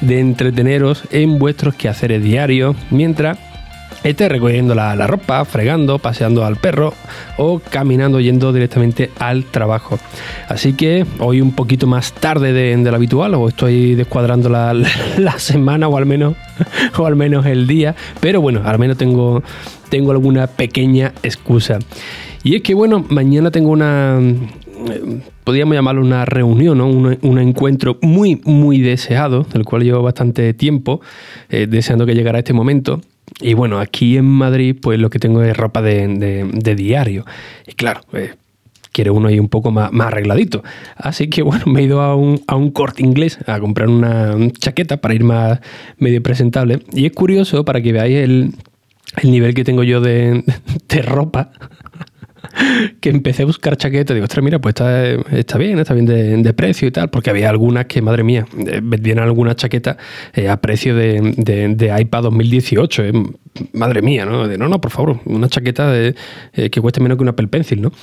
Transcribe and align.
de 0.00 0.20
entreteneros 0.20 1.04
en 1.10 1.38
vuestros 1.38 1.74
quehaceres 1.74 2.22
diarios 2.22 2.76
mientras 2.90 3.38
esté 4.04 4.28
recogiendo 4.28 4.74
la, 4.74 4.94
ropa, 5.06 5.44
fregando, 5.44 5.98
paseando 5.98 6.44
al 6.44 6.56
perro 6.56 6.92
o 7.38 7.58
caminando 7.58 8.20
yendo 8.20 8.52
directamente 8.52 9.10
al 9.18 9.44
trabajo. 9.44 9.98
Así 10.48 10.74
que 10.74 11.06
hoy 11.18 11.40
un 11.40 11.52
poquito 11.52 11.86
más 11.86 12.12
tarde 12.12 12.52
de, 12.52 12.76
lo 12.76 12.94
habitual, 12.94 13.34
o 13.34 13.48
estoy 13.48 13.94
descuadrando 13.94 14.48
la, 14.48 14.74
la, 15.18 15.38
semana 15.38 15.88
o 15.88 15.96
al 15.96 16.06
menos 16.06 16.34
o 16.98 17.06
al 17.06 17.16
menos 17.16 17.46
el 17.46 17.66
día, 17.66 17.94
pero 18.20 18.40
bueno, 18.40 18.62
al 18.64 18.78
menos 18.78 18.98
tengo, 18.98 19.42
tengo 19.88 20.12
alguna 20.12 20.46
pequeña 20.46 21.14
excusa. 21.22 21.78
Y 22.42 22.56
es 22.56 22.62
que 22.62 22.74
bueno, 22.74 23.06
mañana 23.08 23.50
tengo 23.50 23.70
una, 23.70 24.20
podríamos 25.44 25.74
llamarlo 25.74 26.02
una 26.02 26.24
reunión, 26.24 26.80
un, 26.80 27.38
encuentro 27.38 27.98
muy, 28.02 28.40
muy 28.44 28.80
deseado, 28.80 29.44
del 29.52 29.64
cual 29.64 29.82
llevo 29.82 30.02
bastante 30.02 30.54
tiempo 30.54 31.00
eh, 31.50 31.66
deseando 31.68 32.06
que 32.06 32.14
llegara 32.14 32.38
este 32.38 32.52
momento. 32.52 33.00
Y 33.40 33.54
bueno, 33.54 33.78
aquí 33.78 34.16
en 34.16 34.26
Madrid, 34.26 34.76
pues 34.80 34.98
lo 34.98 35.10
que 35.10 35.18
tengo 35.18 35.42
es 35.42 35.56
ropa 35.56 35.82
de, 35.82 36.74
diario. 36.76 37.24
Y 37.66 37.72
claro, 37.72 38.00
eh, 38.12 38.34
quiere 38.92 39.10
uno 39.10 39.28
ahí 39.28 39.38
un 39.38 39.48
poco 39.48 39.70
más, 39.70 39.92
más, 39.92 40.08
arregladito. 40.08 40.62
Así 40.96 41.28
que 41.28 41.42
bueno, 41.42 41.64
me 41.66 41.80
he 41.80 41.84
ido 41.84 42.00
a 42.00 42.14
un, 42.14 42.38
corte 42.70 43.02
inglés 43.02 43.38
a 43.46 43.58
comprar 43.60 43.88
una 43.88 44.36
chaqueta 44.58 44.98
para 44.98 45.14
ir 45.14 45.24
más 45.24 45.60
medio 45.98 46.22
presentable. 46.22 46.80
Y 46.92 47.06
es 47.06 47.12
curioso 47.12 47.64
para 47.64 47.82
que 47.82 47.92
veáis 47.92 48.16
el, 48.16 48.52
el 49.22 49.30
nivel 49.30 49.54
que 49.54 49.64
tengo 49.64 49.82
yo 49.82 50.00
de, 50.00 50.44
de 50.88 51.02
ropa 51.02 51.50
que 53.00 53.10
empecé 53.10 53.42
a 53.42 53.46
buscar 53.46 53.76
chaquetas. 53.76 54.14
Digo, 54.14 54.24
ostras, 54.24 54.44
mira, 54.44 54.60
pues 54.60 54.72
está, 54.72 55.08
está 55.36 55.58
bien, 55.58 55.78
está 55.78 55.94
bien 55.94 56.06
de, 56.06 56.54
precio 56.54 56.88
y 56.88 56.90
tal, 56.90 57.10
porque 57.10 57.30
había 57.30 57.50
algunas 57.50 57.86
que, 57.86 58.00
madre 58.02 58.22
mía, 58.22 58.46
eh, 58.66 58.80
vendían 58.82 59.18
algunas 59.18 59.56
chaquetas 59.56 59.96
eh, 60.34 60.48
a 60.48 60.60
precio 60.60 60.94
de, 60.94 61.20
de, 61.76 62.00
iPad 62.00 62.22
2018. 62.22 63.04
Eh. 63.04 63.12
Madre 63.72 64.02
mía, 64.02 64.26
¿no? 64.26 64.48
De, 64.48 64.58
no, 64.58 64.68
no, 64.68 64.80
por 64.80 64.90
favor, 64.90 65.20
una 65.24 65.48
chaqueta 65.48 65.90
de, 65.90 66.14
que 66.52 66.80
cueste 66.80 67.00
menos 67.00 67.16
que 67.16 67.22
una 67.22 67.32
Apple 67.32 67.48
Pencil, 67.48 67.82
¿no? 67.82 67.92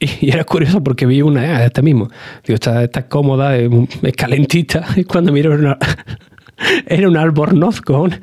Y, 0.00 0.30
era 0.30 0.44
curioso 0.44 0.82
porque 0.82 1.04
vi 1.04 1.20
una, 1.20 1.58
de 1.58 1.66
esta 1.66 1.82
mismo. 1.82 2.08
Digo, 2.46 2.54
está, 2.54 2.84
está 2.84 3.06
cómoda, 3.06 3.56
es, 3.56 3.70
calentita. 4.16 4.86
Y 4.96 5.04
cuando 5.04 5.32
miro, 5.32 5.52
era, 5.52 5.60
una, 5.60 5.78
era 6.86 7.08
un 7.08 7.16
albornoz 7.16 7.80
con 7.80 8.18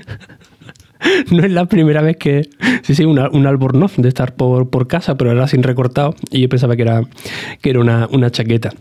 no 1.31 1.44
es 1.44 1.52
la 1.52 1.66
primera 1.66 2.02
vez 2.02 2.18
que. 2.18 2.50
Sí, 2.84 2.96
sí, 2.96 3.06
un 3.06 3.47
albornoz 3.47 3.97
de 3.97 4.08
estar 4.08 4.35
por, 4.35 4.69
por, 4.69 4.88
casa, 4.88 5.18
pero 5.18 5.31
era 5.31 5.47
sin 5.47 5.63
recortado. 5.63 6.16
Y 6.31 6.41
yo 6.41 6.50
pensaba 6.50 6.75
que 6.75 6.84
era, 6.84 7.02
que 7.62 7.69
era 7.69 7.80
una, 7.80 8.08
una 8.12 8.31
chaqueta. 8.31 8.72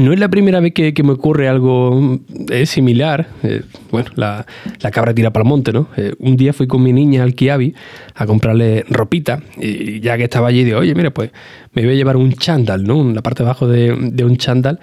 No 0.00 0.14
es 0.14 0.18
la 0.18 0.28
primera 0.28 0.58
vez 0.60 0.72
que, 0.72 0.94
me 1.02 1.12
ocurre 1.12 1.48
algo 1.48 2.18
eh, 2.50 2.64
similar. 2.64 3.28
Eh, 3.42 3.62
bueno, 3.90 4.10
la, 4.16 4.46
cabra 4.90 5.12
tira 5.12 5.30
para 5.30 5.42
el 5.42 5.48
monte, 5.48 5.70
¿no? 5.72 5.88
Eh, 5.98 6.14
un 6.18 6.36
día 6.36 6.54
fui 6.54 6.66
con 6.66 6.82
mi 6.82 6.94
niña 6.94 7.22
al 7.22 7.34
Kiabi 7.34 7.74
a 8.14 8.26
comprarle 8.26 8.86
ropita 8.88 9.42
y 9.58 10.00
ya 10.00 10.16
que 10.16 10.24
estaba 10.24 10.48
allí, 10.48 10.64
digo, 10.64 10.78
oye, 10.78 10.94
mira, 10.94 11.10
pues 11.10 11.30
me 11.74 11.82
voy 11.82 11.92
a 11.92 11.96
llevar 11.96 12.16
un 12.16 12.32
chándal, 12.32 12.84
¿no? 12.84 13.04
La 13.12 13.20
parte 13.20 13.42
de 13.42 13.50
abajo 13.50 13.68
de, 13.68 13.92
un 13.92 14.36
chándal 14.38 14.80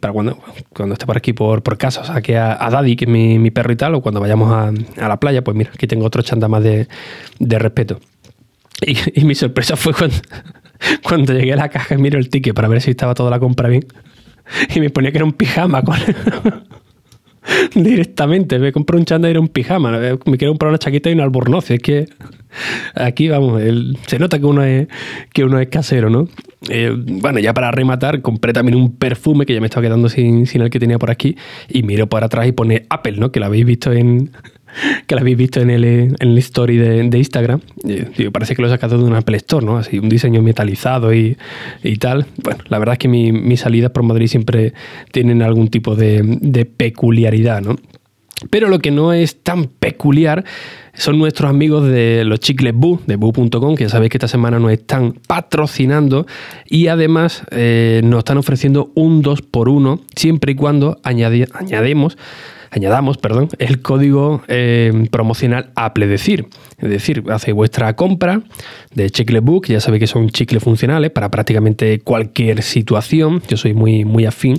para 0.00 0.12
cuando, 0.12 0.38
cuando 0.74 0.92
esté 0.94 1.06
por 1.06 1.16
aquí 1.16 1.32
por, 1.32 1.62
por 1.62 1.78
casa, 1.78 2.02
o 2.02 2.04
sea, 2.04 2.20
que 2.20 2.36
a, 2.36 2.68
Daddy, 2.70 2.96
que 2.96 3.04
es 3.04 3.10
mi, 3.10 3.50
perro 3.50 3.72
y 3.72 3.76
tal, 3.76 3.94
o 3.94 4.00
cuando 4.00 4.20
vayamos 4.20 4.52
a, 4.52 4.72
la 5.08 5.18
playa, 5.18 5.42
pues 5.42 5.56
mira, 5.56 5.70
aquí 5.74 5.86
tengo 5.86 6.04
otro 6.04 6.22
chándal 6.22 6.50
más 6.50 6.62
de, 6.62 6.88
respeto. 7.40 8.00
y 8.84 9.24
mi 9.24 9.34
sorpresa 9.34 9.76
fue 9.76 9.94
cuando 9.94 10.16
cuando 11.02 11.32
llegué 11.32 11.52
a 11.52 11.56
la 11.56 11.68
caja 11.68 11.94
y 11.94 11.98
miro 11.98 12.18
el 12.18 12.28
ticket 12.28 12.54
para 12.54 12.68
ver 12.68 12.80
si 12.80 12.90
estaba 12.90 13.14
toda 13.14 13.30
la 13.30 13.38
compra 13.38 13.68
bien. 13.68 13.86
Y 14.74 14.80
me 14.80 14.90
ponía 14.90 15.12
que 15.12 15.18
era 15.18 15.24
un 15.24 15.32
pijama. 15.32 15.82
Directamente, 17.74 18.58
me 18.58 18.72
compré 18.72 18.98
un 18.98 19.04
chándal 19.04 19.30
y 19.30 19.32
era 19.32 19.40
un 19.40 19.48
pijama. 19.48 19.98
Me 20.26 20.38
quiero 20.38 20.52
comprar 20.52 20.70
una 20.70 20.78
chaqueta 20.78 21.10
y 21.10 21.14
un 21.14 21.20
albornoz. 21.20 21.70
Es 21.70 21.80
que 21.80 22.06
aquí, 22.94 23.28
vamos, 23.28 23.62
se 24.06 24.18
nota 24.18 24.38
que 24.38 24.46
uno 24.46 24.62
es, 24.62 24.88
que 25.32 25.44
uno 25.44 25.58
es 25.58 25.68
casero, 25.68 26.10
¿no? 26.10 26.28
Eh, 26.68 26.94
bueno, 26.96 27.40
ya 27.40 27.54
para 27.54 27.70
rematar, 27.70 28.22
compré 28.22 28.52
también 28.52 28.76
un 28.76 28.96
perfume 28.96 29.46
que 29.46 29.54
ya 29.54 29.60
me 29.60 29.66
estaba 29.66 29.82
quedando 29.82 30.08
sin, 30.08 30.46
el 30.52 30.70
que 30.70 30.78
tenía 30.78 30.98
por 30.98 31.10
aquí. 31.10 31.36
Y 31.68 31.82
miro 31.82 32.06
por 32.08 32.22
atrás 32.24 32.46
y 32.46 32.52
pone 32.52 32.86
Apple, 32.88 33.16
¿no? 33.18 33.32
Que 33.32 33.40
lo 33.40 33.46
habéis 33.46 33.64
visto 33.64 33.92
en, 33.92 34.30
que 35.06 35.14
la 35.14 35.20
habéis 35.20 35.36
visto 35.36 35.60
en 35.60 35.70
el, 35.70 35.84
en 35.84 36.16
el 36.20 36.38
story 36.38 36.76
de, 36.76 37.18
Instagram. 37.18 37.60
parece 38.32 38.54
que 38.54 38.62
lo 38.62 38.68
he 38.68 38.70
sacado 38.70 38.98
de 38.98 39.04
una 39.04 39.18
Apple 39.18 39.36
Store, 39.38 39.64
¿no? 39.64 39.78
Así, 39.78 39.98
un 39.98 40.08
diseño 40.08 40.42
metalizado 40.42 41.12
y, 41.12 41.36
tal. 41.98 42.26
Bueno, 42.42 42.60
la 42.68 42.78
verdad 42.78 42.94
es 42.94 42.98
que 42.98 43.08
mis 43.08 43.60
salidas 43.60 43.90
por 43.90 44.02
Madrid 44.02 44.26
siempre 44.26 44.72
tienen 45.10 45.42
algún 45.42 45.68
tipo 45.68 45.96
de, 45.96 46.68
peculiaridad, 46.76 47.62
¿no? 47.62 47.76
Pero 48.50 48.68
lo 48.68 48.78
que 48.78 48.90
no 48.90 49.12
es 49.12 49.42
tan 49.42 49.66
peculiar 49.66 50.44
son 50.94 51.18
nuestros 51.18 51.48
amigos 51.48 51.86
de 51.86 52.24
los 52.24 52.40
chicles 52.40 52.74
Boo, 52.74 53.00
de 53.06 53.16
Boo.com, 53.16 53.74
que 53.74 53.84
ya 53.84 53.90
sabéis 53.90 54.10
que 54.10 54.18
esta 54.18 54.28
semana 54.28 54.58
nos 54.58 54.72
están 54.72 55.14
patrocinando 55.26 56.26
y 56.68 56.88
además 56.88 57.44
eh, 57.50 58.02
nos 58.04 58.18
están 58.18 58.38
ofreciendo 58.38 58.90
un 58.94 59.22
2x1 59.22 60.00
siempre 60.14 60.52
y 60.52 60.54
cuando 60.54 60.98
añadamos, 62.72 63.18
perdón, 63.18 63.48
el 63.58 63.80
código 63.82 64.42
eh, 64.48 65.06
promocional 65.10 65.70
Apple 65.74 66.06
decir. 66.06 66.46
Es 66.82 66.90
decir, 66.90 67.22
hacéis 67.30 67.54
vuestra 67.54 67.94
compra 67.94 68.42
de 68.94 69.08
Chicle 69.10 69.40
Book, 69.40 69.66
ya 69.68 69.80
sabéis 69.80 70.00
que 70.00 70.06
son 70.06 70.28
chicles 70.30 70.62
funcionales 70.62 71.10
para 71.10 71.30
prácticamente 71.30 72.00
cualquier 72.00 72.62
situación. 72.62 73.42
Yo 73.48 73.56
soy 73.56 73.72
muy, 73.72 74.04
muy 74.04 74.26
afín 74.26 74.58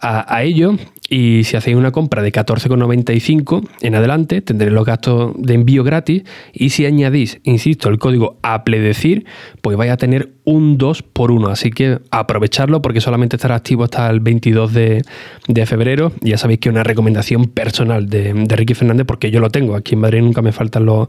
a, 0.00 0.42
ello 0.42 0.76
y 1.08 1.44
si 1.44 1.56
hacéis 1.56 1.76
una 1.76 1.92
compra 1.92 2.22
de 2.22 2.32
14,95 2.32 3.68
en 3.80 3.94
adelante, 3.94 4.42
tendréis 4.42 4.72
los 4.72 4.84
gastos 4.84 5.32
de 5.36 5.54
envío 5.54 5.84
gratis. 5.84 6.22
Y 6.52 6.70
si 6.70 6.84
añadís, 6.86 7.40
insisto, 7.44 7.88
el 7.88 7.98
código 7.98 8.38
APLEDECIR, 8.42 9.24
pues 9.60 9.76
vais 9.76 9.90
a 9.90 9.96
tener 9.96 10.32
un 10.44 10.78
2 10.78 11.02
por 11.02 11.30
1. 11.30 11.48
Así 11.48 11.70
que 11.70 11.98
aprovecharlo 12.10 12.82
porque 12.82 13.00
solamente 13.00 13.36
estará 13.36 13.54
activo 13.56 13.84
hasta 13.84 14.08
el 14.10 14.20
22 14.20 14.72
de, 14.72 15.02
febrero. 15.66 16.12
Ya 16.20 16.38
sabéis 16.38 16.60
que 16.60 16.68
es 16.68 16.72
una 16.72 16.84
recomendación 16.84 17.46
personal 17.46 18.08
de, 18.08 18.32
Ricky 18.56 18.74
Fernández 18.74 19.06
porque 19.06 19.30
yo 19.30 19.40
lo 19.40 19.50
tengo. 19.50 19.76
Aquí 19.76 19.94
en 19.94 20.00
Madrid 20.00 20.22
nunca 20.22 20.42
me 20.42 20.52
faltan 20.52 20.86
los, 20.86 21.08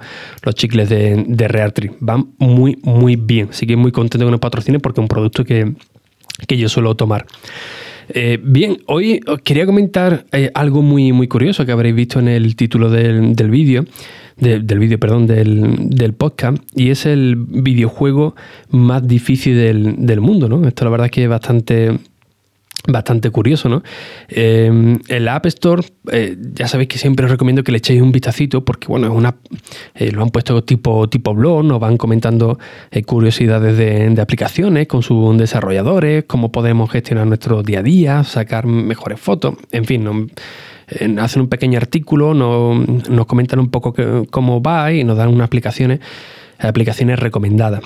chicles 0.55 0.89
de, 0.89 1.23
de. 1.27 1.91
Van 1.99 2.33
muy, 2.37 2.77
muy 2.83 3.15
bien. 3.15 3.49
Así 3.49 3.65
que 3.65 3.75
muy 3.75 3.91
contento 3.91 4.25
con 4.25 4.33
el 4.33 4.39
patrocinio 4.39 4.79
porque 4.79 4.99
es 4.99 5.03
un 5.03 5.07
producto 5.07 5.43
que, 5.43 5.73
que 6.47 6.57
yo 6.57 6.69
suelo 6.69 6.95
tomar. 6.95 7.25
Eh, 8.09 8.39
bien, 8.41 8.77
hoy 8.85 9.19
os 9.27 9.41
quería 9.41 9.65
comentar 9.65 10.25
eh, 10.31 10.49
algo 10.53 10.81
muy, 10.81 11.11
muy 11.11 11.27
curioso 11.27 11.65
que 11.65 11.71
habréis 11.71 11.95
visto 11.95 12.19
en 12.19 12.29
el 12.29 12.55
título 12.55 12.89
del, 12.89 13.35
vídeo. 13.49 13.85
del 14.37 14.79
vídeo, 14.79 14.97
perdón, 14.97 15.27
del, 15.27 16.13
podcast, 16.17 16.57
y 16.75 16.89
es 16.89 17.05
el 17.05 17.35
videojuego 17.35 18.35
más 18.69 19.05
difícil 19.05 19.57
del, 19.57 20.05
del 20.05 20.21
mundo, 20.21 20.47
¿no? 20.47 20.65
Esto 20.67 20.85
la 20.85 20.91
verdad 20.91 21.05
es 21.05 21.11
que 21.11 21.23
es 21.23 21.29
bastante, 21.29 21.99
bastante 22.87 23.29
curioso, 23.29 23.69
¿no? 23.69 23.83
Eh, 24.29 24.97
el 25.07 25.27
App 25.27 25.45
Store, 25.47 25.83
eh, 26.11 26.37
ya 26.53 26.67
sabéis 26.67 26.89
que 26.89 26.97
siempre 26.97 27.25
os 27.25 27.31
recomiendo 27.31 27.63
que 27.63 27.71
le 27.71 27.79
echéis 27.79 28.01
un 28.01 28.11
vistacito 28.11 28.63
porque, 28.63 28.87
bueno, 28.87 29.07
es 29.07 29.13
una, 29.13 29.35
eh, 29.95 30.11
lo 30.11 30.23
han 30.23 30.29
puesto 30.29 30.63
tipo, 30.63 31.07
tipo 31.09 31.33
blog, 31.33 31.65
nos 31.65 31.79
van 31.79 31.97
comentando 31.97 32.57
curiosidades 33.05 33.77
de, 33.77 34.21
aplicaciones 34.21 34.87
con 34.87 35.03
sus 35.03 35.37
desarrolladores, 35.37 36.23
cómo 36.25 36.51
podemos 36.51 36.89
gestionar 36.89 37.27
nuestro 37.27 37.61
día 37.61 37.79
a 37.79 37.83
día, 37.83 38.23
sacar 38.23 38.65
mejores 38.65 39.19
fotos, 39.19 39.55
en 39.71 39.85
fin, 39.85 40.31
hacen 41.19 41.41
un 41.41 41.47
pequeño 41.47 41.77
artículo, 41.77 42.33
nos, 42.33 43.25
comentan 43.27 43.59
un 43.59 43.69
poco 43.69 43.93
cómo 44.31 44.61
va 44.61 44.91
y 44.91 45.03
nos 45.03 45.17
dan 45.17 45.29
unas 45.29 45.45
aplicaciones, 45.45 45.99
aplicaciones 46.57 47.19
recomendadas. 47.19 47.81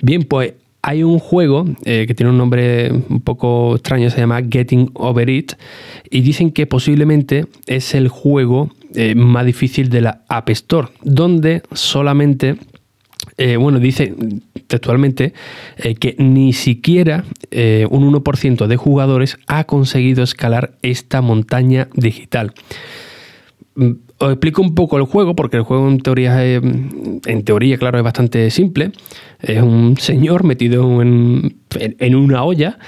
Bien, 0.00 0.24
pues 0.24 0.54
hay 0.86 1.02
un 1.02 1.18
juego 1.18 1.64
eh, 1.84 2.04
que 2.06 2.14
tiene 2.14 2.30
un 2.30 2.38
nombre 2.38 2.92
un 2.92 3.20
poco 3.20 3.74
extraño, 3.74 4.08
se 4.08 4.18
llama 4.18 4.40
Getting 4.48 4.92
Over 4.94 5.28
It, 5.28 5.54
y 6.10 6.20
dicen 6.20 6.52
que 6.52 6.68
posiblemente 6.68 7.46
es 7.66 7.92
el 7.96 8.06
juego 8.06 8.70
eh, 8.94 9.16
más 9.16 9.44
difícil 9.44 9.90
de 9.90 10.02
la 10.02 10.22
App 10.28 10.48
Store, 10.50 10.86
donde 11.02 11.62
solamente, 11.72 12.54
eh, 13.36 13.56
bueno, 13.56 13.80
dice 13.80 14.14
textualmente 14.68 15.32
que 15.98 16.14
ni 16.18 16.52
siquiera 16.52 17.24
un 17.50 18.12
1% 18.12 18.66
de 18.66 18.76
jugadores 18.76 19.38
ha 19.46 19.64
conseguido 19.64 20.22
escalar 20.22 20.76
esta 20.82 21.20
montaña 21.20 21.88
digital. 21.94 22.52
Os 24.18 24.30
explico 24.30 24.62
un 24.62 24.74
poco 24.74 24.96
el 24.96 25.04
juego, 25.04 25.36
porque 25.36 25.58
el 25.58 25.62
juego 25.62 25.88
en 25.88 25.98
teoría, 25.98 26.44
es, 26.44 26.62
en 26.62 27.44
teoría 27.44 27.76
claro, 27.76 27.98
es 27.98 28.04
bastante 28.04 28.50
simple. 28.50 28.92
Es 29.40 29.60
un 29.62 29.96
señor 29.98 30.44
metido 30.44 31.02
en, 31.02 31.56
en 31.78 32.14
una 32.14 32.44
olla 32.44 32.78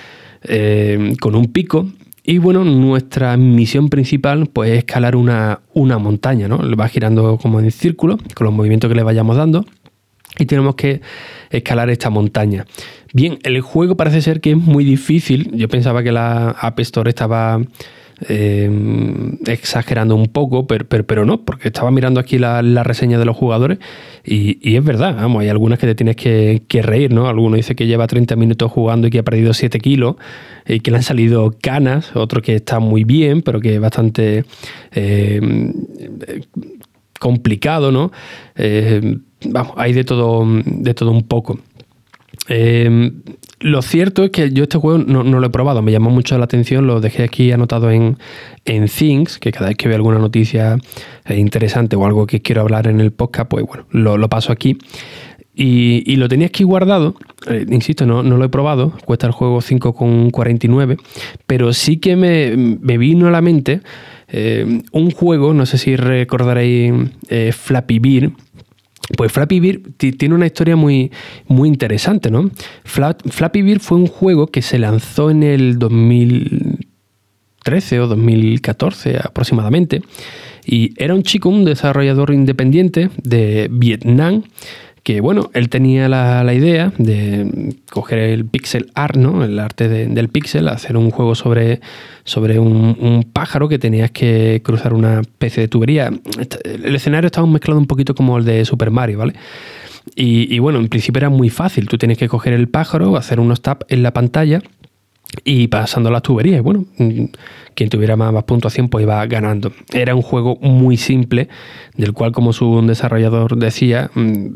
eh, 0.43 1.15
con 1.21 1.35
un 1.35 1.47
pico. 1.53 1.89
Y 2.25 2.39
bueno, 2.39 2.65
nuestra 2.65 3.37
misión 3.37 3.89
principal 3.89 4.49
pues, 4.53 4.71
es 4.71 4.79
escalar 4.79 5.17
una, 5.17 5.61
una 5.73 5.99
montaña, 5.99 6.47
¿no? 6.47 6.59
Va 6.77 6.89
girando 6.89 7.39
como 7.39 7.61
en 7.61 7.71
círculo, 7.71 8.19
con 8.35 8.45
los 8.45 8.53
movimientos 8.53 8.89
que 8.89 8.95
le 8.95 9.03
vayamos 9.03 9.37
dando. 9.37 9.65
Y 10.39 10.45
tenemos 10.45 10.75
que 10.75 11.01
escalar 11.51 11.91
esta 11.91 12.11
montaña. 12.11 12.67
Bien, 13.15 13.39
el 13.43 13.61
juego 13.63 13.97
parece 13.97 14.21
ser 14.21 14.41
que 14.41 14.51
es 14.51 14.57
muy 14.57 14.85
difícil. 14.85 15.51
Yo 15.55 15.69
pensaba 15.69 16.03
que 16.03 16.13
la 16.13 16.51
App 16.51 16.79
Store 16.81 17.09
estaba 17.09 17.61
eh, 18.29 18.69
exagerando 19.47 20.17
un 20.17 20.27
poco, 20.27 20.67
pero, 20.67 21.25
no, 21.25 21.45
porque 21.45 21.69
estaba 21.69 21.91
mirando 21.91 22.19
aquí 22.19 22.39
la, 22.39 22.63
reseña 22.83 23.19
de 23.19 23.25
los 23.25 23.37
jugadores 23.37 23.79
y, 24.25 24.77
es 24.77 24.85
verdad, 24.85 25.15
vamos, 25.15 25.43
hay 25.43 25.49
algunas 25.49 25.79
que 25.79 25.87
te 25.87 25.95
tienes 25.95 26.17
que, 26.17 26.83
reír, 26.83 27.13
¿no? 27.13 27.29
Alguno 27.29 27.57
dice 27.57 27.77
que 27.77 27.87
lleva 27.87 28.07
30 28.07 28.35
minutos 28.37 28.73
jugando 28.73 29.07
y 29.07 29.11
que 29.11 29.21
ha 29.21 29.23
perdido 29.23 29.55
7 29.55 29.79
kilos 29.79 30.17
y 30.67 30.81
que 30.81 30.91
le 30.91 30.97
han 30.97 31.03
salido 31.03 31.55
canas, 31.61 32.15
otro 32.17 32.43
que 32.43 32.57
está 32.57 32.81
muy 32.81 33.05
bien, 33.05 33.43
pero 33.43 33.61
que 33.61 33.75
es 33.75 33.81
bastante 33.81 34.45
eh, 34.93 35.41
complicado, 37.21 37.93
¿no? 37.93 38.11
Eh, 38.57 39.19
vamos, 39.45 39.75
hay 39.77 39.93
de 39.93 40.05
todo, 40.05 40.45
de 40.65 40.95
todo 40.95 41.13
un 41.13 41.23
poco. 41.23 41.61
Lo 43.61 43.83
cierto 43.83 44.23
es 44.23 44.31
que 44.31 44.51
yo 44.53 44.63
este 44.63 44.79
juego 44.79 44.99
no, 44.99 45.25
lo 45.25 45.45
he 45.47 45.51
probado, 45.51 45.83
me 45.83 45.91
llamó 45.91 46.11
mucho 46.11 46.39
la 46.39 46.45
atención, 46.45 46.87
lo 46.87 47.01
dejé 47.01 47.25
aquí 47.25 47.51
anotado 47.51 47.91
en, 47.91 48.17
en 48.65 48.87
Things, 48.87 49.39
que 49.39 49.51
cada 49.51 49.69
vez 49.69 49.77
que 49.77 49.89
veo 49.89 49.97
alguna 49.97 50.19
noticia 50.19 50.79
interesante 51.29 51.97
o 51.97 52.07
algo 52.07 52.27
que 52.27 52.41
quiero 52.41 52.61
hablar 52.61 52.87
en 52.87 53.01
el 53.01 53.11
podcast, 53.11 53.49
pues 53.49 53.67
bueno, 53.67 54.17
lo, 54.17 54.29
paso 54.29 54.53
aquí. 54.53 54.79
Y, 55.61 56.15
lo 56.15 56.29
tenía 56.29 56.47
aquí 56.47 56.63
guardado, 56.63 57.17
eh, 57.49 57.67
insisto, 57.69 58.07
no, 58.07 58.23
lo 58.23 58.45
he 58.45 58.49
probado, 58.49 58.93
cuesta 59.05 59.27
el 59.27 59.33
juego 59.33 59.59
5,49, 59.59 60.97
pero 61.49 61.73
sí 61.73 61.97
que 61.97 62.15
me, 62.15 62.97
vino 62.97 63.27
a 63.27 63.33
la 63.33 63.41
mente 63.41 63.81
eh, 64.29 64.83
un 64.93 65.11
juego, 65.11 65.53
no 65.55 65.67
sé 65.67 65.79
si 65.79 65.97
recordaréis 65.97 66.93
eh, 67.29 67.51
Flappy 67.53 67.99
Beer, 67.99 68.31
pues 69.17 69.33
Flappy 69.33 69.61
Bird 69.61 69.81
tiene 69.97 70.35
una 70.35 70.45
historia 70.47 70.77
muy, 70.77 71.11
muy 71.47 71.69
interesante, 71.69 72.31
¿no? 72.31 72.51
Flappy 72.85 73.63
Bird 73.63 73.81
fue 73.81 73.97
un 73.99 74.07
juego 74.07 74.49
que 74.49 74.63
se 74.63 74.79
lanzó 74.79 75.31
en 75.31 75.43
el 75.43 75.79
2013 75.79 78.01
o 78.01 78.07
2014 78.07 79.17
aproximadamente. 79.17 80.03
Y 80.67 80.93
era 81.03 81.15
un 81.15 81.23
chico, 81.23 81.49
un 81.49 81.65
desarrollador 81.65 82.35
independiente 82.35 83.09
de 83.23 83.69
Vietnam, 83.71 84.43
que 85.03 85.21
bueno, 85.21 85.51
él 85.55 85.69
tenía 85.69 86.09
la, 86.09 86.53
idea 86.53 86.93
de 86.99 87.75
coger 87.91 88.19
el 88.19 88.45
pixel 88.45 88.91
art, 88.95 89.17
¿no? 89.17 89.45
El 89.45 89.59
arte 89.59 89.89
del 89.89 90.29
pixel, 90.29 90.69
hacer 90.69 90.97
un 90.97 91.11
juego 91.11 91.35
sobre, 91.35 91.81
sobre 92.25 92.59
un, 92.59 93.29
pájaro 93.33 93.69
que 93.69 93.79
tenías 93.79 94.11
que 94.11 94.61
cruzar 94.65 94.93
una 94.93 95.21
especie 95.21 95.63
de 95.63 95.69
tubería. 95.69 96.11
El 96.65 96.95
escenario 96.95 97.27
estaba 97.27 97.47
mezclado 97.47 97.79
un 97.79 97.87
poquito 97.87 98.15
como 98.15 98.39
el 98.39 98.45
de 98.45 98.65
Super 98.65 98.91
Mario, 98.91 99.19
¿vale? 99.19 99.35
Y, 100.15 100.55
y 100.55 100.59
bueno, 100.59 100.79
en 100.79 100.89
principio 100.89 101.19
era 101.19 101.31
muy 101.31 101.51
fácil. 101.51 101.87
Tú 101.87 101.99
tienes 101.99 102.19
que 102.19 102.29
coger 102.29 102.53
el 102.53 102.69
pájaro, 102.69 103.17
hacer 103.17 103.41
unos 103.41 103.61
taps 103.61 103.87
en 103.89 104.03
la 104.03 104.13
pantalla 104.13 104.63
y 105.45 105.69
pasando 105.69 106.11
las 106.11 106.23
tuberías. 106.23 106.63
Bueno, 106.63 106.85
mm, 106.97 107.25
quien 107.75 107.91
tuviera 107.91 108.17
más, 108.17 108.43
puntuación 108.45 108.89
pues 108.89 109.03
iba 109.03 109.25
ganando. 109.27 109.73
Era 109.93 110.15
un 110.15 110.23
juego 110.23 110.57
muy 110.61 110.97
simple, 110.97 111.49
del 111.97 112.13
cual 112.13 112.33
como 112.33 112.53
su 112.53 112.83
desarrollador 112.87 113.57
decía, 113.57 114.11
mm, 114.15 114.47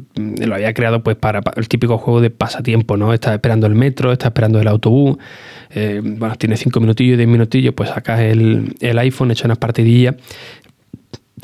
lo 0.45 0.55
había 0.55 0.75
creado 0.75 1.03
pues 1.03 1.17
para, 1.17 1.41
el 1.57 1.69
típico 1.69 1.99
juego 1.99 2.21
de 2.21 2.31
pasatiempo, 2.31 2.97
¿no? 2.97 3.13
Estás 3.13 3.35
esperando 3.35 3.67
el 3.67 3.75
metro, 3.75 4.13
estás 4.13 4.29
esperando 4.29 4.61
el 4.61 4.69
autobús, 4.69 5.19
eh, 5.71 6.01
bueno, 6.03 6.35
tienes 6.37 6.61
cinco 6.61 6.81
minutillos, 6.81 7.17
diez 7.17 7.29
minutillos, 7.29 7.75
pues 7.75 7.91
sacas 7.91 8.21
el, 8.21 8.75
el 8.81 8.99
iPhone, 8.99 9.31
echas 9.31 9.45
unas 9.47 9.59
partidillas 9.59 10.17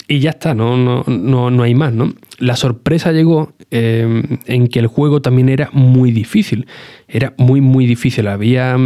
y 0.06 0.20
ya 0.20 0.30
está, 0.30 0.54
no, 0.54 0.76
no, 0.76 1.04
no, 1.06 1.50
no 1.50 1.62
hay 1.62 1.75
más, 1.75 1.92
¿no? 1.92 2.12
La 2.38 2.56
sorpresa 2.56 3.12
llegó 3.12 3.52
eh, 3.70 4.23
en 4.47 4.69
que 4.69 4.79
el 4.79 4.87
juego 4.87 5.20
también 5.20 5.49
era 5.49 5.69
muy 5.73 6.11
difícil. 6.11 6.67
Era 7.06 7.35
muy, 7.37 7.61
muy 7.61 7.87
difícil. 7.87 8.29
Había 8.29 8.76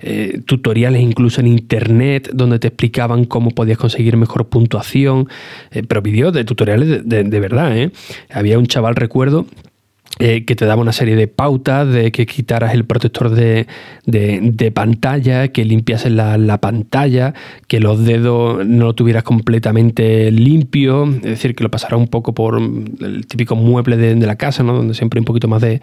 eh, 0.00 0.40
tutoriales 0.46 1.02
incluso 1.02 1.40
en 1.40 1.46
internet 1.46 2.30
donde 2.32 2.58
te 2.58 2.68
explicaban 2.68 3.24
cómo 3.24 3.50
podías 3.50 3.78
conseguir 3.78 4.16
mejor 4.16 4.48
puntuación, 4.48 5.28
eh, 5.70 5.82
pero 5.86 6.02
vídeos 6.02 6.32
de 6.32 6.44
tutoriales 6.44 7.08
de, 7.08 7.24
de 7.24 7.40
verdad. 7.40 7.90
Había 8.30 8.58
un 8.58 8.66
chaval, 8.66 8.96
recuerdo, 8.96 9.46
eh, 10.20 10.44
que 10.44 10.54
te 10.54 10.64
daba 10.64 10.80
una 10.80 10.92
serie 10.92 11.16
de 11.16 11.26
pautas 11.26 11.92
de 11.92 12.12
que 12.12 12.24
quitaras 12.24 12.72
el 12.72 12.84
protector 12.84 13.30
de, 13.30 13.66
pantalla, 14.72 15.48
que 15.48 15.64
limpiases 15.64 16.12
la, 16.12 16.38
la, 16.38 16.58
pantalla, 16.58 17.34
que 17.66 17.80
los 17.80 18.04
dedos 18.04 18.64
no 18.64 18.84
lo 18.84 18.94
tuvieras 18.94 19.24
completamente 19.24 20.30
limpio, 20.30 21.06
es 21.06 21.22
decir, 21.22 21.56
que 21.56 21.64
lo 21.64 21.70
pasara 21.70 21.96
un 21.96 22.06
poco 22.06 22.32
por 22.32 22.58
el 22.58 23.26
típico 23.26 23.56
mueble 23.56 23.96
de, 23.96 24.14
la 24.24 24.36
casa, 24.36 24.62
¿no? 24.62 24.74
donde 24.74 24.94
siempre 24.94 25.18
hay 25.18 25.22
un 25.22 25.26
poquito 25.26 25.48
más 25.48 25.60
de, 25.60 25.80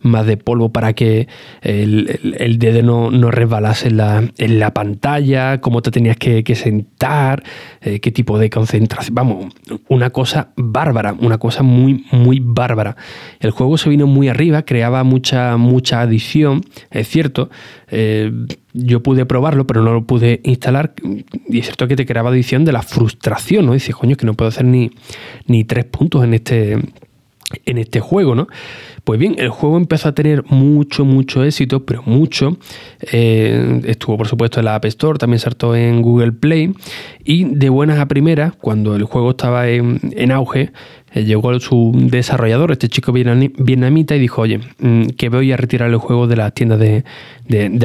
más 0.00 0.24
de 0.24 0.38
polvo 0.38 0.70
para 0.70 0.94
que 0.94 1.28
el, 1.60 2.58
dedo 2.58 2.82
no, 2.82 3.10
no 3.10 3.30
resbalase 3.30 3.88
en 3.88 3.98
la, 3.98 4.24
en 4.38 4.58
la, 4.60 4.72
pantalla, 4.72 5.60
cómo 5.60 5.82
te 5.82 5.90
tenías 5.90 6.16
que, 6.16 6.42
sentar, 6.54 7.42
eh, 7.82 8.00
qué 8.00 8.10
tipo 8.10 8.38
de 8.38 8.48
concentración. 8.48 9.14
Vamos, 9.14 9.54
una 9.88 10.08
cosa 10.08 10.52
bárbara, 10.56 11.14
una 11.18 11.36
cosa 11.36 11.62
muy, 11.62 12.06
muy 12.12 12.40
bárbara. 12.42 12.96
El 13.40 13.50
juego 13.50 13.73
se 13.76 13.88
vino 13.88 14.06
muy 14.06 14.28
arriba, 14.28 14.62
creaba 14.62 15.04
mucha, 15.04 15.56
mucha 15.56 16.00
adición, 16.00 16.62
es 16.90 17.08
cierto. 17.08 17.50
Eh, 17.88 18.32
yo 18.72 19.02
pude 19.02 19.24
probarlo, 19.24 19.66
pero 19.66 19.82
no 19.82 19.92
lo 19.92 20.04
pude 20.04 20.40
instalar. 20.44 20.94
Y 21.48 21.58
es 21.58 21.66
cierto 21.66 21.86
que 21.86 21.96
te 21.96 22.06
creaba 22.06 22.30
adición 22.30 22.64
de 22.64 22.72
la 22.72 22.82
frustración, 22.82 23.66
¿no? 23.66 23.72
Dices, 23.72 23.94
coño, 23.94 24.16
que 24.16 24.26
no 24.26 24.34
puedo 24.34 24.48
hacer 24.48 24.64
ni, 24.64 24.90
ni 25.46 25.64
tres 25.64 25.84
puntos 25.84 26.24
en 26.24 26.34
este, 26.34 26.78
en 27.64 27.78
este 27.78 28.00
juego, 28.00 28.34
¿no? 28.34 28.48
Pues 29.04 29.20
bien, 29.20 29.34
el 29.38 29.50
juego 29.50 29.76
empezó 29.76 30.08
a 30.08 30.12
tener 30.12 30.44
mucho, 30.46 31.04
mucho 31.04 31.44
éxito, 31.44 31.84
pero 31.84 32.02
mucho. 32.06 32.56
Eh, 33.12 33.82
estuvo, 33.84 34.16
por 34.16 34.28
supuesto, 34.28 34.60
en 34.60 34.64
la 34.64 34.76
App 34.76 34.86
Store, 34.86 35.18
también 35.18 35.40
saltó 35.40 35.76
en 35.76 36.00
Google 36.00 36.32
Play. 36.32 36.72
Y 37.22 37.44
de 37.44 37.68
buenas 37.68 37.98
a 37.98 38.06
primeras, 38.06 38.54
cuando 38.56 38.96
el 38.96 39.04
juego 39.04 39.30
estaba 39.30 39.68
en, 39.68 40.00
en 40.16 40.32
auge, 40.32 40.72
eh, 41.14 41.24
llegó 41.24 41.58
su 41.60 41.92
desarrollador, 41.94 42.72
este 42.72 42.88
chico 42.88 43.12
vietnamita, 43.12 44.16
y 44.16 44.18
dijo, 44.18 44.42
oye, 44.42 44.60
mm, 44.78 45.08
que 45.16 45.28
voy 45.28 45.52
a 45.52 45.56
retirar 45.56 45.90
el 45.90 45.98
juego 45.98 46.26
de 46.26 46.36
las 46.36 46.52
tiendas 46.54 46.80
de, 46.80 47.04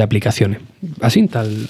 aplicaciones. 0.02 0.60
Así, 1.00 1.28
tal, 1.28 1.68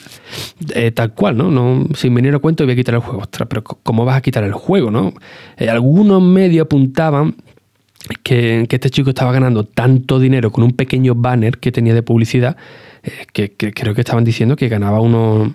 eh, 0.75 0.92
tal 0.92 1.12
cual, 1.12 1.37
¿no? 1.37 1.50
¿no? 1.50 1.87
Sin 1.95 2.14
venir 2.14 2.35
a 2.35 2.38
cuento 2.38 2.64
voy 2.64 2.73
a 2.73 2.76
quitar 2.76 2.95
el 2.95 3.00
juego. 3.00 3.23
Ostras, 3.23 3.49
pero 3.50 3.62
¿cómo 3.62 4.04
vas 4.04 4.16
a 4.16 4.21
quitar 4.23 4.45
el 4.45 4.52
juego, 4.52 4.90
no? 4.90 5.12
Algunos 5.59 6.23
medios 6.23 6.64
apuntaban 6.64 7.35
que, 8.23 8.66
este 8.69 8.90
chico 8.90 9.11
estaba 9.11 9.33
ganando 9.33 9.64
tanto 9.64 10.19
dinero 10.19 10.50
con 10.50 10.64
un 10.64 10.73
pequeño 10.73 11.14
banner 11.14 11.59
que 11.59 11.73
tenía 11.73 11.95
de 11.95 12.02
publicidad, 12.02 12.57
que, 13.33 13.52
que 13.52 13.73
creo 13.73 13.95
que 13.95 14.00
estaban 14.00 14.25
diciendo 14.25 14.57
que 14.57 14.69
ganaba 14.69 15.00
unos 15.00 15.52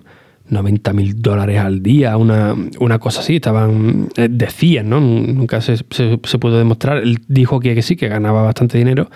90 0.48 0.92
mil 0.92 1.20
dólares 1.20 1.58
al 1.58 1.82
día, 1.82 2.16
una, 2.16 2.54
una, 2.78 2.98
cosa 2.98 3.20
así, 3.20 3.36
estaban, 3.36 4.08
eh, 4.16 4.28
decían, 4.30 4.88
¿no? 4.88 5.00
Nunca 5.00 5.60
se, 5.60 5.76
se, 5.76 6.18
pudo 6.18 6.58
demostrar, 6.58 6.98
él 6.98 7.18
dijo 7.28 7.60
que, 7.60 7.74
que, 7.74 7.82
sí, 7.82 7.96
que 7.96 8.08
ganaba 8.08 8.42
bastante 8.42 8.78
dinero, 8.78 9.10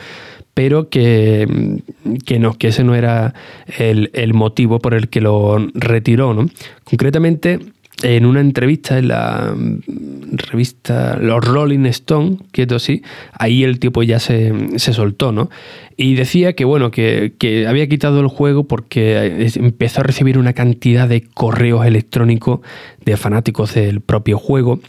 pero 0.54 0.88
que, 0.88 1.82
que 2.26 2.38
no, 2.38 2.54
que 2.54 2.68
ese 2.68 2.82
no 2.82 2.94
era 2.94 3.34
el, 3.78 4.10
el 4.14 4.34
motivo 4.34 4.80
por 4.80 4.94
el 4.94 5.08
que 5.08 5.20
lo 5.20 5.58
retiró, 5.74 6.34
¿no? 6.34 6.48
Concretamente, 6.84 7.60
en 8.02 8.26
una 8.26 8.40
entrevista 8.40 8.98
en 8.98 9.08
la 9.08 9.54
revista 10.30 11.16
Los 11.16 11.44
Rolling 11.44 11.86
Stone, 11.86 12.38
quieto 12.52 12.76
así, 12.76 13.02
ahí 13.32 13.64
el 13.64 13.78
tipo 13.78 14.02
ya 14.02 14.18
se, 14.18 14.78
se 14.78 14.92
soltó, 14.92 15.32
¿no? 15.32 15.50
Y 15.96 16.14
decía 16.14 16.54
que, 16.54 16.64
bueno, 16.64 16.90
que, 16.90 17.34
que, 17.38 17.66
había 17.66 17.88
quitado 17.88 18.20
el 18.20 18.28
juego 18.28 18.64
porque 18.64 19.50
empezó 19.56 20.00
a 20.00 20.04
recibir 20.04 20.38
una 20.38 20.54
cantidad 20.54 21.08
de 21.08 21.22
correos 21.22 21.84
electrónicos 21.84 22.60
de 23.04 23.16
fanáticos 23.16 23.74
del 23.74 24.00
propio 24.00 24.38
juego, 24.38 24.80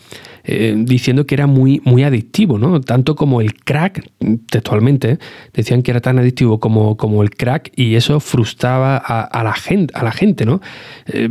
eh, 0.44 0.74
diciendo 0.78 1.26
que 1.26 1.36
era 1.36 1.48
muy, 1.48 1.82
muy 1.84 2.04
adictivo, 2.04 2.58
¿no? 2.58 2.82
Tanto 2.82 3.16
como 3.16 3.42
el 3.42 3.56
crack, 3.56 4.10
textualmente, 4.50 5.20
decían 5.54 5.84
que 5.84 5.92
era 5.92 6.00
tan 6.00 6.18
adictivo 6.18 6.60
como, 6.60 6.98
como 6.98 7.22
el 7.22 7.32
crack 7.32 7.72
y 7.76 7.96
eso 7.96 8.20
frustraba 8.20 8.98
a, 8.98 9.44
la, 9.44 9.54
gente, 9.54 9.94
a 9.96 10.04
la 10.04 10.12
gente, 10.12 10.46
¿no? 10.46 10.62
Eh, 11.08 11.30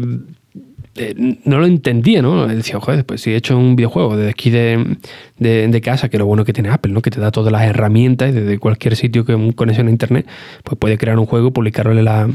eh, 0.96 1.14
no 1.44 1.60
lo 1.60 1.66
entendía, 1.66 2.20
¿no? 2.20 2.46
Decía, 2.48 2.80
joder, 2.80 3.06
pues 3.06 3.20
si 3.20 3.30
he 3.30 3.36
hecho 3.36 3.56
un 3.56 3.76
videojuego 3.76 4.16
desde 4.16 4.30
aquí 4.30 4.50
de, 4.50 5.80
casa, 5.82 6.08
que 6.08 6.18
lo 6.18 6.26
bueno 6.26 6.44
que 6.44 6.52
tiene 6.52 6.68
Apple, 6.70 6.92
¿no? 6.92 7.00
Que 7.00 7.10
te 7.10 7.20
da 7.20 7.30
todas 7.30 7.52
las 7.52 7.62
herramientas 7.62 8.30
y 8.30 8.32
desde 8.32 8.58
cualquier 8.58 8.96
sitio 8.96 9.24
con 9.24 9.52
conexión 9.52 9.86
a 9.86 9.90
internet, 9.90 10.26
pues 10.64 10.78
puede 10.78 10.98
crear 10.98 11.18
un 11.18 11.26
juego 11.26 11.52
publicarlo 11.52 11.92
en 11.92 12.04
la, 12.04 12.28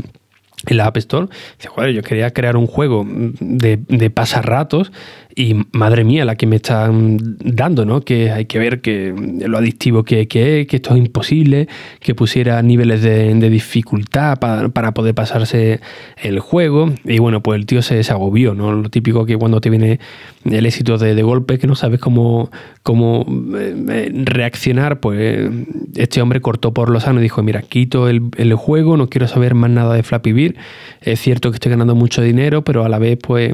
en 0.68 0.78
la 0.78 0.86
App 0.86 0.98
Store. 0.98 1.28
Dice, 1.58 1.70
joder, 1.70 1.92
yo 1.92 2.02
quería 2.02 2.32
crear 2.32 2.56
un 2.56 2.68
juego 2.68 3.06
de, 3.08 3.78
de 3.88 4.10
pasarratos 4.10 4.92
y 5.36 5.66
madre 5.74 6.06
mía 6.06 6.24
la 6.24 6.36
que 6.36 6.48
me 6.48 6.56
están 6.56 7.38
dando, 7.40 7.86
¿no? 7.86 8.02
Que 8.02 8.32
hay 8.32 8.46
que 8.46 8.58
ver 8.58 8.80
que 8.80 9.14
lo 9.46 9.58
adictivo 9.58 10.04
que, 10.04 10.22
es, 10.22 10.28
que 10.28 10.68
esto 10.70 10.94
es 10.94 10.98
imposible, 10.98 11.68
que 12.00 12.16
pusiera 12.16 12.62
niveles 12.62 13.02
de, 13.02 13.36
dificultad 13.50 14.40
para, 14.40 14.94
poder 14.94 15.14
pasarse 15.14 15.82
el 16.22 16.40
juego 16.40 16.92
y 17.04 17.20
bueno, 17.20 17.44
pues 17.44 17.60
el 17.60 17.66
tío 17.66 17.82
se, 17.82 18.02
se, 18.04 18.12
agobió, 18.14 18.54
¿no? 18.54 18.72
Lo 18.72 18.90
típico 18.90 19.26
que 19.26 19.38
cuando 19.38 19.60
te 19.60 19.70
viene 19.70 20.00
el 20.46 20.66
éxito 20.66 20.98
de, 20.98 21.14
de 21.14 21.24
golpe, 21.24 21.60
que 21.60 21.68
no 21.68 21.76
sabes 21.76 22.00
cómo, 22.00 22.50
cómo 22.82 23.26
eh, 23.58 24.12
reaccionar, 24.24 25.02
pues 25.02 25.52
este 25.96 26.22
hombre 26.22 26.40
cortó 26.40 26.74
por 26.74 26.90
lo 26.90 27.00
sano 27.02 27.20
y 27.20 27.24
dijo, 27.24 27.44
mira, 27.44 27.62
quito 27.62 28.08
el, 28.08 28.22
el 28.38 28.54
juego, 28.56 28.96
no 28.96 29.10
quiero 29.10 29.28
saber 29.28 29.54
más 29.54 29.70
nada 29.70 29.96
de 29.96 30.04
Flappy 30.04 30.32
Bird, 30.32 30.56
es 31.02 31.20
cierto 31.20 31.52
que 31.52 31.56
estoy 31.56 31.72
ganando 31.72 31.94
mucho 31.94 32.22
dinero, 32.22 32.64
pero 32.64 32.86
a 32.86 32.90
la 32.90 33.00
vez 33.00 33.18
pues 33.22 33.54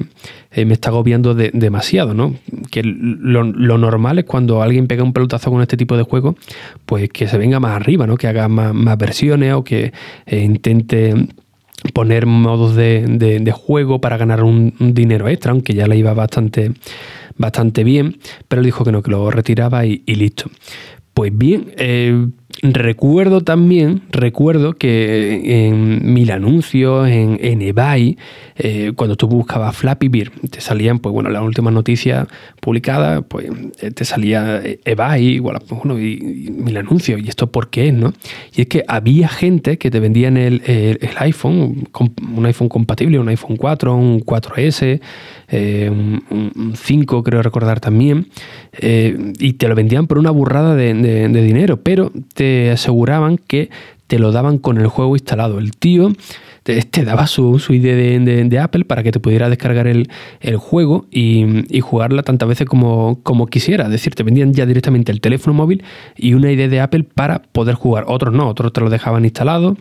eh, 0.54 0.66
me 0.66 0.74
está 0.74 0.90
agobiando 0.90 1.34
demasiado, 1.34 2.14
¿no? 2.14 2.36
Que 2.70 2.84
lo, 2.84 3.44
normal 3.44 4.20
es 4.20 4.26
cuando 4.26 4.62
alguien 4.62 4.88
pega 4.88 5.04
un 5.04 5.14
pelotazo 5.14 5.50
con 5.50 5.62
este 5.62 5.78
tipo 5.78 5.96
de 5.96 6.04
juego, 6.04 6.36
pues 6.86 7.10
que 7.10 7.28
se 7.28 7.38
venga 7.38 7.60
más 7.60 7.76
arriba, 7.76 8.06
¿no? 8.06 8.18
Que 8.18 8.28
haga 8.28 8.48
más, 8.50 8.98
versiones 8.98 9.54
o 9.54 9.64
que 9.64 9.94
eh, 10.26 10.40
intente 10.42 11.28
poner 11.94 12.26
modos 12.26 12.76
de, 12.76 13.54
juego 13.56 14.02
para 14.02 14.18
ganar 14.18 14.44
un, 14.44 14.74
dinero 14.80 15.30
extra, 15.30 15.52
aunque 15.52 15.74
ya 15.74 15.88
le 15.88 15.98
iba 15.98 16.14
bastante, 16.14 16.72
bastante 17.38 17.84
bien, 17.84 18.18
pero 18.48 18.62
dijo 18.62 18.84
que 18.84 18.92
no, 18.92 19.02
que 19.02 19.12
lo 19.12 19.32
retiraba 19.32 19.86
y, 19.86 20.04
y 20.06 20.16
listo. 20.16 20.50
Pues 21.14 21.38
bien, 21.38 21.74
eh, 21.78 22.28
recuerdo 22.62 23.42
también, 23.42 24.02
recuerdo 24.12 24.74
que 24.74 25.68
en 25.68 26.14
mil 26.14 26.32
anuncios, 26.32 27.08
en, 27.10 27.40
en 27.42 27.62
eBay, 27.62 28.18
eh, 28.58 28.94
cuando 28.96 29.16
tú 29.16 29.28
buscabas 29.28 29.76
Flappy 29.76 30.08
Bird, 30.08 30.32
te 30.50 30.62
salían, 30.62 31.00
pues 31.00 31.14
bueno, 31.14 31.30
las 31.30 31.44
últimas 31.44 31.74
noticias 31.74 32.28
publicadas, 32.60 33.24
pues 33.28 33.48
eh, 33.82 33.92
te 33.92 34.06
salía 34.06 34.62
eBay, 34.86 35.26
igual, 35.26 35.60
pues, 35.68 35.82
bueno, 35.84 36.00
y, 36.00 36.52
mil 36.52 36.78
anuncios, 36.78 37.20
¿y 37.22 37.28
esto 37.28 37.52
por 37.52 37.70
qué 37.70 37.92
no? 37.92 38.14
Y 38.56 38.62
es 38.62 38.68
que 38.68 38.84
había 38.88 39.28
gente 39.28 39.78
que 39.78 39.90
te 39.90 40.00
vendían 40.00 40.38
el, 40.38 40.62
el, 40.66 41.00
iPhone, 41.18 41.90
un 42.36 42.46
iPhone 42.46 42.70
compatible, 42.70 43.20
un 43.20 43.30
iPhone 43.30 43.58
4, 43.58 43.96
un 43.96 44.22
4S, 44.22 45.02
un, 45.90 46.74
5 46.76 47.24
creo 47.24 47.42
recordar 47.42 47.80
también, 47.80 48.28
y 48.82 49.54
te 49.54 49.68
lo 49.68 49.76
vendían 49.76 50.08
por 50.08 50.18
una 50.18 50.32
burrada 50.32 50.76
de 50.76 50.92
de, 50.94 51.42
dinero, 51.42 51.82
pero 51.82 52.12
te 52.34 52.41
aseguraban 52.72 53.38
que 53.38 53.70
te 54.08 54.20
lo 54.20 54.32
daban 54.32 54.58
con 54.58 54.78
el 54.78 54.88
juego 54.88 55.16
instalado. 55.16 55.60
El 55.60 55.72
tío 55.78 56.12
te, 56.64 57.04
daba 57.06 57.28
su, 57.28 57.60
su 57.60 57.74
ID 57.74 58.20
de, 58.50 58.60
Apple 58.60 58.86
para 58.86 59.04
que 59.04 59.12
te 59.12 59.20
pudiera 59.20 59.50
descargar 59.50 59.88
el, 59.88 60.10
juego 60.58 61.06
y, 61.10 61.82
jugarla 61.82 62.22
tantas 62.22 62.48
veces 62.50 62.68
como, 62.68 63.20
como 63.24 63.48
quisiera. 63.48 63.86
Es 63.86 63.92
decir, 63.92 64.14
te 64.14 64.24
vendían 64.24 64.54
ya 64.54 64.66
directamente 64.66 65.12
el 65.12 65.22
teléfono 65.22 65.54
móvil 65.54 65.84
y 66.18 66.34
una 66.34 66.52
ID 66.52 66.70
de 66.70 66.82
Apple 66.82 67.04
para 67.04 67.42
poder 67.42 67.76
jugar. 67.76 68.06
Otros 68.08 68.34
no, 68.34 68.48
otros 68.50 68.74
te 68.74 68.82
lo 68.82 68.90
dejaban 68.90 69.24
instalado. 69.24 69.78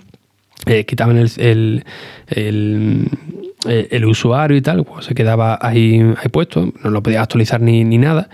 Eh, 0.67 0.85
quitaban 0.85 1.17
el, 1.17 1.85
el, 2.29 4.05
usuario 4.05 4.57
y 4.57 4.61
tal, 4.61 4.87
se 5.01 5.15
quedaba 5.15 5.59
ahí, 5.61 6.01
ahí 6.01 6.29
puesto, 6.31 6.73
no 6.85 6.91
lo 6.91 7.03
podías 7.03 7.23
actualizar 7.23 7.63
ni, 7.63 7.83
ni 7.83 7.97
nada 7.97 8.29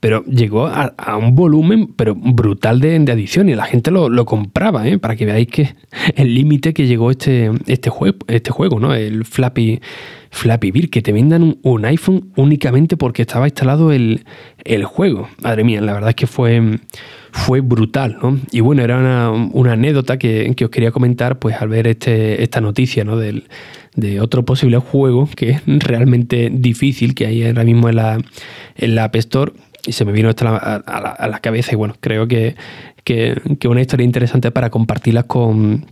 pero 0.00 0.24
llegó 0.24 0.66
a, 0.66 1.16
un 1.18 1.34
volumen 1.34 1.88
pero 1.94 2.14
brutal 2.14 2.80
de, 2.80 2.98
de, 2.98 3.12
adición 3.12 3.50
y 3.50 3.54
la 3.54 3.66
gente 3.66 3.90
lo, 3.90 4.24
compraba, 4.24 4.88
¿eh? 4.88 4.98
para 4.98 5.14
que 5.14 5.26
veáis 5.26 5.48
que 5.48 5.74
el 6.16 6.34
límite 6.34 6.72
que 6.72 6.86
llegó 6.86 7.10
este, 7.10 7.50
este, 7.66 7.90
juego, 7.90 8.18
este 8.26 8.50
juego, 8.50 8.80
¿no? 8.80 8.94
El 8.94 9.26
Flappy, 9.26 9.80
Flappy 10.30 10.70
Bird, 10.70 10.88
que 10.88 11.02
te 11.02 11.12
vendan 11.12 11.58
un, 11.62 11.84
iPhone 11.84 12.32
únicamente 12.36 12.96
porque 12.96 13.22
estaba 13.22 13.46
instalado 13.46 13.92
el, 13.92 14.24
juego. 14.84 15.28
Madre 15.42 15.64
mía, 15.64 15.82
la 15.82 15.92
verdad 15.92 16.10
es 16.10 16.16
que 16.16 16.26
fue, 16.26 16.78
fue 17.32 17.60
brutal, 17.60 18.16
¿no? 18.22 18.38
Y 18.52 18.60
bueno, 18.60 18.82
era 18.82 19.30
una, 19.30 19.72
anécdota 19.72 20.18
que, 20.18 20.54
os 20.64 20.70
quería 20.70 20.92
comentar, 20.92 21.38
pues 21.38 21.60
al 21.60 21.68
ver 21.68 21.86
este, 21.86 22.42
esta 22.42 22.62
noticia, 22.62 23.04
¿no? 23.04 23.18
Del, 23.18 23.44
de 23.96 24.20
otro 24.20 24.44
posible 24.44 24.78
juego 24.78 25.28
que 25.34 25.50
es 25.50 25.62
realmente 25.66 26.48
difícil 26.50 27.14
que 27.14 27.26
hay 27.26 27.44
ahora 27.44 27.64
mismo 27.64 27.88
en 27.88 27.96
la, 27.96 28.18
en 28.76 28.94
la 28.94 29.04
App 29.04 29.16
Store 29.16 29.52
y 29.86 29.92
se 29.92 30.04
me 30.04 30.12
vino 30.12 30.30
esto 30.30 30.46
a 30.48 31.28
la, 31.28 31.38
cabeza 31.40 31.72
y 31.72 31.76
bueno, 31.76 31.94
creo 32.00 32.26
que, 32.28 32.56
que, 33.04 33.40
una 33.68 33.80
historia 33.80 34.04
interesante 34.04 34.50
para 34.50 34.70
compartirla 34.70 35.22
con, 35.22 35.86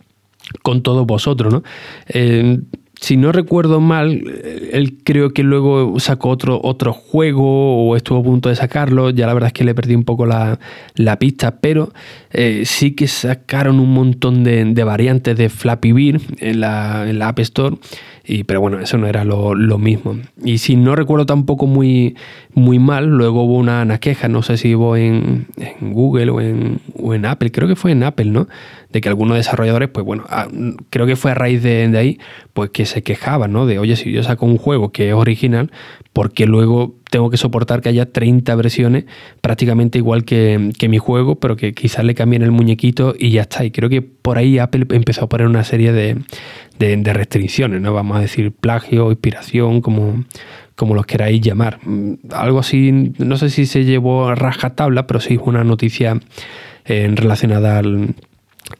con 0.62 0.82
todos 0.82 1.06
vosotros, 1.06 1.52
¿no? 1.52 1.62
Eh, 2.08 2.58
si 3.00 3.16
no 3.16 3.30
recuerdo 3.30 3.80
mal, 3.80 4.24
él 4.72 4.98
creo 5.04 5.30
que 5.30 5.44
luego 5.44 6.00
sacó 6.00 6.30
otro, 6.30 6.60
otro 6.62 6.92
juego 6.92 7.86
o 7.86 7.94
estuvo 7.94 8.18
a 8.18 8.22
punto 8.24 8.48
de 8.48 8.56
sacarlo. 8.56 9.10
Ya 9.10 9.26
la 9.28 9.34
verdad 9.34 9.48
es 9.48 9.52
que 9.52 9.62
le 9.62 9.74
perdí 9.74 9.94
un 9.94 10.02
poco 10.02 10.26
la, 10.26 10.58
pista, 11.20 11.60
pero 11.60 11.92
eh, 12.32 12.62
sí 12.64 12.96
que 12.96 13.06
sacaron 13.06 13.78
un 13.78 13.92
montón 13.92 14.42
de, 14.42 14.84
variantes 14.84 15.36
de 15.36 15.48
Flappy 15.48 15.92
Bird 15.92 16.22
en 16.38 16.60
la, 16.60 17.08
en 17.08 17.20
la 17.20 17.28
App 17.28 17.38
Store 17.38 17.76
pero 18.46 18.60
bueno, 18.60 18.78
eso 18.78 18.98
no 18.98 19.06
era 19.06 19.24
lo, 19.24 19.54
mismo. 19.78 20.18
Y 20.44 20.58
si 20.58 20.76
no 20.76 20.94
recuerdo 20.94 21.24
tampoco 21.24 21.66
muy, 21.66 22.14
muy 22.52 22.78
mal, 22.78 23.06
luego 23.06 23.44
hubo 23.44 23.56
una, 23.56 23.98
queja, 23.98 24.28
no 24.28 24.42
sé 24.42 24.58
si 24.58 24.74
hubo 24.74 24.96
en, 24.96 25.46
Google 25.80 26.30
o 26.30 27.14
en, 27.14 27.24
Apple, 27.24 27.50
creo 27.50 27.66
que 27.68 27.76
fue 27.76 27.92
en 27.92 28.02
Apple, 28.02 28.26
¿no? 28.26 28.46
De 28.92 29.00
que 29.00 29.08
algunos 29.08 29.38
desarrolladores, 29.38 29.88
pues 29.88 30.04
bueno, 30.04 30.24
ah, 30.28 30.46
creo 30.90 31.06
que 31.06 31.16
fue 31.16 31.30
a 31.30 31.34
raíz 31.34 31.62
de, 31.62 31.88
de 31.88 31.98
ahí, 31.98 32.18
pues 32.52 32.70
que 32.70 32.84
se 32.84 33.02
quejaban, 33.02 33.52
¿no? 33.52 33.64
De, 33.64 33.78
oye, 33.78 33.96
si 33.96 34.12
yo 34.12 34.22
saco 34.22 34.44
un 34.44 34.58
juego 34.58 34.92
que 34.92 35.08
es 35.08 35.14
original, 35.14 35.70
porque 36.12 36.46
luego 36.46 36.96
tengo 37.10 37.30
que 37.30 37.36
soportar 37.36 37.80
que 37.80 37.88
haya 37.88 38.06
30 38.06 38.54
versiones 38.54 39.04
prácticamente 39.40 39.98
igual 39.98 40.24
que, 40.24 40.72
mi 40.88 40.98
juego, 40.98 41.36
pero 41.36 41.56
que 41.56 41.74
quizás 41.74 42.04
le 42.04 42.14
cambien 42.14 42.42
el 42.42 42.50
muñequito 42.50 43.14
y 43.18 43.30
ya 43.30 43.42
está. 43.42 43.64
Y 43.64 43.70
creo 43.70 43.88
que 43.88 44.02
por 44.02 44.38
ahí 44.38 44.58
Apple 44.58 44.86
empezó 44.90 45.24
a 45.24 45.28
poner 45.28 45.46
una 45.46 45.64
serie 45.64 45.92
de, 45.92 46.16
restricciones, 46.78 47.80
¿no? 47.80 47.92
Vamos 47.92 48.16
a 48.16 48.20
decir 48.20 48.52
plagio, 48.52 49.10
inspiración, 49.10 49.80
como, 49.80 50.24
como 50.76 50.94
los 50.94 51.06
queráis 51.06 51.40
llamar. 51.40 51.78
Mm, 51.84 52.14
algo 52.32 52.58
así, 52.60 53.12
no 53.18 53.36
sé 53.36 53.50
si 53.50 53.66
se 53.66 53.84
llevó 53.84 54.28
a 54.28 54.34
rajatabla, 54.34 55.06
pero 55.06 55.20
sí 55.20 55.34
es 55.34 55.40
una 55.42 55.64
noticia 55.64 56.20
eh, 56.84 57.10
relacionada 57.14 57.78
al, 57.78 58.14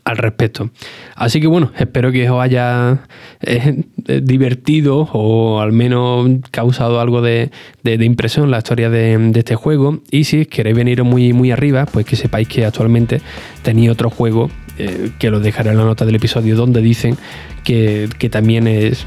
al 0.09 0.17
respecto. 0.17 0.71
Así 1.17 1.39
que 1.39 1.47
bueno, 1.47 1.71
espero 1.77 2.11
que 2.11 2.31
os 2.31 2.41
haya 2.43 3.01
eh, 3.43 3.85
divertido 4.23 5.07
o 5.13 5.61
al 5.61 5.73
menos 5.73 6.31
causado 6.51 6.99
algo 6.99 7.21
de, 7.21 7.51
impresión 7.85 8.51
la 8.51 8.59
historia 8.59 8.89
de, 8.89 9.33
este 9.35 9.55
juego. 9.55 10.01
Y 10.11 10.25
si 10.25 10.47
queréis 10.47 10.77
venir 10.77 11.05
muy, 11.05 11.35
muy 11.35 11.51
arriba, 11.51 11.85
pues 11.85 12.07
que 12.07 12.17
sepáis 12.17 12.49
que 12.49 12.65
actualmente 12.65 13.21
tenéis 13.63 13.91
otro 13.91 14.09
juego 14.09 14.51
eh, 14.79 15.11
que 15.19 15.31
lo 15.31 15.41
dejaré 15.41 15.71
en 15.71 15.77
la 15.77 15.85
nota 15.85 16.07
del 16.07 16.15
episodio 16.15 16.57
donde 16.57 16.81
dicen 16.81 17.19
que, 17.63 18.09
también 18.31 18.67
es, 18.67 19.05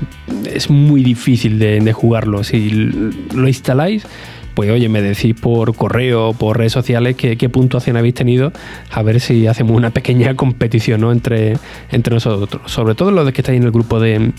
es 0.54 0.70
muy 0.70 1.04
difícil 1.04 1.58
de, 1.58 1.80
de 1.80 1.94
jugarlo. 1.94 2.44
Si 2.44 2.70
lo 2.70 3.48
instaláis 3.48 4.06
pues 4.54 4.70
oye, 4.70 4.90
me 4.90 5.02
decís 5.02 5.36
por 5.40 5.76
correo 5.76 6.34
por 6.34 6.58
redes 6.58 6.74
sociales 6.74 7.16
qué, 7.16 7.50
puntuación 7.50 7.98
habéis 7.98 8.16
tenido, 8.16 8.52
a 8.90 9.02
ver 9.02 9.20
si 9.20 9.48
hacemos 9.48 9.76
una 9.76 9.92
pequeña 9.92 10.36
competición 10.36 11.04
entre, 11.12 11.58
entre 11.92 12.14
nosotros, 12.14 12.72
sobre 12.72 12.96
todo 12.96 13.12
los 13.12 13.32
que 13.32 13.42
estáis 13.42 13.58
en 13.58 13.64
el 13.64 13.72
grupo 13.72 14.00
de, 14.00 14.32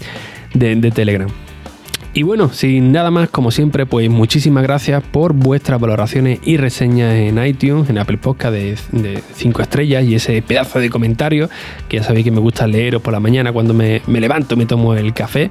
de 0.54 0.90
Telegram. 0.90 1.28
Y 2.14 2.24
bueno, 2.24 2.52
sin 2.52 2.92
nada 2.92 3.10
más, 3.10 3.30
como 3.30 3.50
siempre, 3.50 3.86
pues 3.86 4.10
muchísimas 4.10 4.62
gracias 4.62 5.02
por 5.02 5.32
vuestras 5.32 5.80
valoraciones 5.80 6.40
y 6.44 6.58
reseñas 6.58 7.14
en 7.14 7.42
iTunes, 7.42 7.88
en 7.88 7.96
Apple 7.96 8.18
Podcast 8.18 8.52
de 8.52 9.22
5 9.34 9.62
estrellas 9.62 10.04
y 10.04 10.16
ese 10.16 10.42
pedazo 10.42 10.78
de 10.78 10.90
comentarios 10.90 11.48
que 11.88 11.96
ya 11.96 12.02
sabéis 12.02 12.24
que 12.24 12.30
me 12.30 12.40
gusta 12.40 12.66
leeros 12.66 13.00
por 13.00 13.14
la 13.14 13.20
mañana 13.20 13.50
cuando 13.50 13.72
me, 13.72 14.02
me 14.06 14.20
levanto, 14.20 14.58
me 14.58 14.66
tomo 14.66 14.94
el 14.94 15.14
café, 15.14 15.50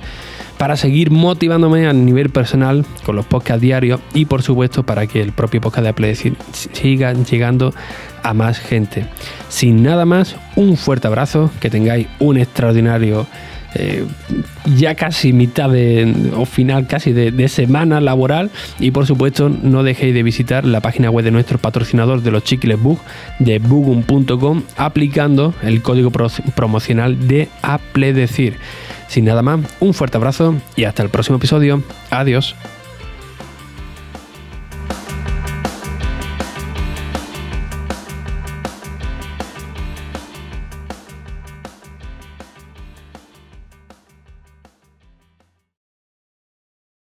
para 0.59 0.77
seguir 0.77 1.09
motivándome 1.09 1.87
a 1.87 1.93
nivel 1.93 2.29
personal 2.29 2.85
con 3.03 3.15
los 3.15 3.25
podcasts 3.25 3.61
diarios 3.61 3.99
y 4.13 4.25
por 4.25 4.43
supuesto 4.43 4.83
para 4.83 5.07
que 5.07 5.19
el 5.19 5.31
propio 5.31 5.61
podcast 5.61 5.83
de 5.83 5.89
Apple 5.89 6.15
siga 6.73 7.13
llegando 7.13 7.73
a 8.21 8.35
más 8.35 8.59
gente. 8.59 9.07
Sin 9.49 9.81
nada 9.81 10.05
más, 10.05 10.35
un 10.55 10.77
fuerte 10.77 11.07
abrazo, 11.07 11.49
que 11.59 11.71
tengáis 11.71 12.05
un 12.19 12.37
extraordinario 12.37 13.25
eh, 13.75 14.05
ya 14.75 14.95
casi 14.95 15.33
mitad 15.33 15.69
de, 15.69 16.31
o 16.35 16.45
final 16.45 16.87
casi 16.87 17.13
de, 17.13 17.47
semana 17.47 18.01
laboral 18.01 18.51
y 18.79 18.91
por 18.91 19.05
supuesto 19.05 19.49
no 19.49 19.83
dejéis 19.83 20.13
de 20.13 20.23
visitar 20.23 20.65
la 20.65 20.79
página 20.79 21.09
web 21.09 21.25
de 21.25 21.31
nuestro 21.31 21.57
patrocinador 21.57 22.21
de 22.21 22.31
los 22.31 22.43
chicles 22.43 22.81
Bug 22.81 22.99
de 23.39 23.59
bugum.com 23.59 24.63
aplicando 24.77 25.53
el 25.63 25.81
código 25.81 26.11
promocional 26.11 27.27
de 27.27 27.49
Apple 27.61 28.13
Decir. 28.13 28.57
Sin 29.07 29.25
nada 29.25 29.41
más, 29.41 29.59
un 29.79 29.93
fuerte 29.93 30.17
abrazo 30.17 30.55
y 30.75 30.85
hasta 30.85 31.03
el 31.03 31.09
próximo 31.09 31.37
episodio. 31.37 31.83
Adiós. 32.09 32.55